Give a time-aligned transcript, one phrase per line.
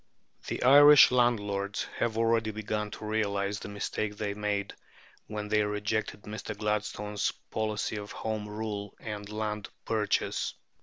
[0.47, 4.73] The Irish landlords have already begun to realize the mistake they made
[5.27, 6.57] when they rejected Mr.
[6.57, 10.55] Gladstone's policy of Home Rule and Land Purchase.